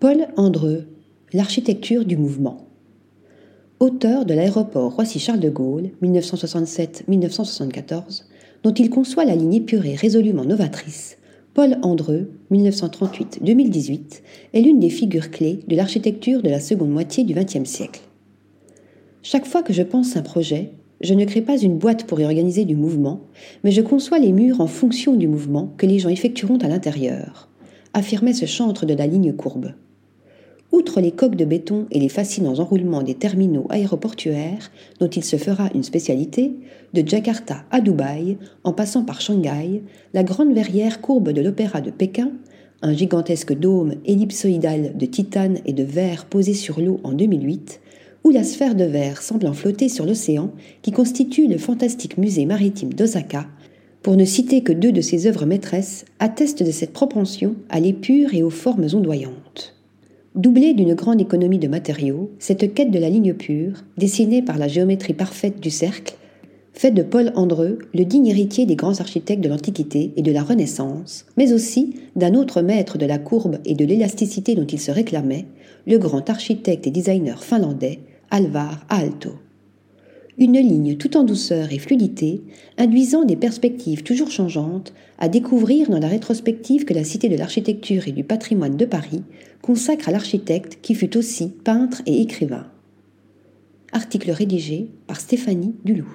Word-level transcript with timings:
Paul 0.00 0.26
Andreu, 0.38 0.86
L'architecture 1.34 2.06
du 2.06 2.16
mouvement. 2.16 2.68
Auteur 3.80 4.24
de 4.24 4.32
l'aéroport 4.32 4.94
Roissy-Charles 4.94 5.40
de 5.40 5.50
Gaulle, 5.50 5.90
1967-1974, 6.02 8.24
dont 8.62 8.72
il 8.72 8.88
conçoit 8.88 9.26
la 9.26 9.36
ligne 9.36 9.52
épurée 9.52 9.96
résolument 9.96 10.46
novatrice, 10.46 11.18
Paul 11.52 11.76
Andreu, 11.82 12.30
1938-2018, 12.50 14.22
est 14.54 14.62
l'une 14.62 14.80
des 14.80 14.88
figures 14.88 15.30
clés 15.30 15.60
de 15.68 15.76
l'architecture 15.76 16.40
de 16.40 16.48
la 16.48 16.60
seconde 16.60 16.92
moitié 16.92 17.24
du 17.24 17.34
XXe 17.34 17.68
siècle. 17.68 18.00
Chaque 19.22 19.44
fois 19.44 19.62
que 19.62 19.74
je 19.74 19.82
pense 19.82 20.16
un 20.16 20.22
projet, 20.22 20.70
je 21.02 21.12
ne 21.12 21.26
crée 21.26 21.42
pas 21.42 21.58
une 21.58 21.76
boîte 21.76 22.04
pour 22.04 22.18
y 22.20 22.24
organiser 22.24 22.64
du 22.64 22.74
mouvement, 22.74 23.20
mais 23.64 23.70
je 23.70 23.82
conçois 23.82 24.18
les 24.18 24.32
murs 24.32 24.62
en 24.62 24.66
fonction 24.66 25.14
du 25.14 25.28
mouvement 25.28 25.74
que 25.76 25.84
les 25.84 25.98
gens 25.98 26.08
effectueront 26.08 26.56
à 26.56 26.68
l'intérieur, 26.68 27.50
affirmait 27.92 28.32
ce 28.32 28.46
chantre 28.46 28.86
de 28.86 28.94
la 28.94 29.06
ligne 29.06 29.34
courbe. 29.34 29.74
Outre 30.72 31.00
les 31.00 31.10
coques 31.10 31.36
de 31.36 31.44
béton 31.44 31.86
et 31.90 31.98
les 31.98 32.08
fascinants 32.08 32.60
enroulements 32.60 33.02
des 33.02 33.14
terminaux 33.14 33.66
aéroportuaires, 33.70 34.70
dont 35.00 35.08
il 35.08 35.24
se 35.24 35.36
fera 35.36 35.68
une 35.74 35.82
spécialité, 35.82 36.52
de 36.94 37.06
Jakarta 37.06 37.64
à 37.70 37.80
Dubaï, 37.80 38.38
en 38.62 38.72
passant 38.72 39.04
par 39.04 39.20
Shanghai, 39.20 39.82
la 40.14 40.22
grande 40.22 40.54
verrière 40.54 41.00
courbe 41.00 41.30
de 41.30 41.40
l'Opéra 41.40 41.80
de 41.80 41.90
Pékin, 41.90 42.30
un 42.82 42.92
gigantesque 42.92 43.52
dôme 43.52 43.94
ellipsoïdal 44.06 44.96
de 44.96 45.06
titane 45.06 45.58
et 45.66 45.72
de 45.72 45.82
verre 45.82 46.26
posé 46.26 46.54
sur 46.54 46.80
l'eau 46.80 47.00
en 47.02 47.12
2008, 47.12 47.80
ou 48.22 48.30
la 48.30 48.44
sphère 48.44 48.74
de 48.74 48.84
verre 48.84 49.22
semblant 49.22 49.52
flotter 49.52 49.88
sur 49.88 50.06
l'océan 50.06 50.52
qui 50.82 50.92
constitue 50.92 51.48
le 51.48 51.58
fantastique 51.58 52.16
musée 52.16 52.46
maritime 52.46 52.92
d'Osaka, 52.92 53.46
pour 54.02 54.16
ne 54.16 54.24
citer 54.24 54.62
que 54.62 54.72
deux 54.72 54.92
de 54.92 55.00
ses 55.00 55.26
œuvres 55.26 55.46
maîtresses, 55.46 56.04
attestent 56.20 56.62
de 56.62 56.70
cette 56.70 56.92
propension 56.92 57.56
à 57.68 57.80
l'épure 57.80 58.34
et 58.34 58.42
aux 58.42 58.50
formes 58.50 58.86
ondoyantes. 58.94 59.79
Doublée 60.36 60.74
d'une 60.74 60.94
grande 60.94 61.20
économie 61.20 61.58
de 61.58 61.66
matériaux, 61.66 62.30
cette 62.38 62.72
quête 62.72 62.92
de 62.92 63.00
la 63.00 63.10
ligne 63.10 63.34
pure, 63.34 63.82
dessinée 63.98 64.42
par 64.42 64.58
la 64.58 64.68
géométrie 64.68 65.12
parfaite 65.12 65.58
du 65.58 65.70
cercle, 65.70 66.14
fait 66.72 66.92
de 66.92 67.02
Paul 67.02 67.32
Andreu 67.34 67.80
le 67.92 68.04
digne 68.04 68.28
héritier 68.28 68.64
des 68.64 68.76
grands 68.76 69.00
architectes 69.00 69.42
de 69.42 69.48
l'Antiquité 69.48 70.12
et 70.16 70.22
de 70.22 70.30
la 70.30 70.44
Renaissance, 70.44 71.26
mais 71.36 71.52
aussi 71.52 71.96
d'un 72.14 72.34
autre 72.34 72.62
maître 72.62 72.96
de 72.96 73.06
la 73.06 73.18
courbe 73.18 73.58
et 73.64 73.74
de 73.74 73.84
l'élasticité 73.84 74.54
dont 74.54 74.66
il 74.66 74.78
se 74.78 74.92
réclamait, 74.92 75.46
le 75.88 75.98
grand 75.98 76.30
architecte 76.30 76.86
et 76.86 76.92
designer 76.92 77.42
finlandais 77.42 77.98
Alvar 78.30 78.86
Aalto 78.88 79.32
une 80.40 80.58
ligne 80.58 80.96
tout 80.96 81.18
en 81.18 81.22
douceur 81.22 81.70
et 81.70 81.78
fluidité, 81.78 82.40
induisant 82.78 83.24
des 83.24 83.36
perspectives 83.36 84.02
toujours 84.02 84.30
changeantes 84.30 84.94
à 85.18 85.28
découvrir 85.28 85.90
dans 85.90 85.98
la 85.98 86.08
rétrospective 86.08 86.86
que 86.86 86.94
la 86.94 87.04
Cité 87.04 87.28
de 87.28 87.36
l'architecture 87.36 88.08
et 88.08 88.12
du 88.12 88.24
patrimoine 88.24 88.78
de 88.78 88.86
Paris 88.86 89.22
consacre 89.60 90.08
à 90.08 90.12
l'architecte 90.12 90.78
qui 90.80 90.94
fut 90.94 91.18
aussi 91.18 91.48
peintre 91.48 92.00
et 92.06 92.22
écrivain. 92.22 92.66
Article 93.92 94.30
rédigé 94.30 94.88
par 95.06 95.20
Stéphanie 95.20 95.74
Dulou. 95.84 96.08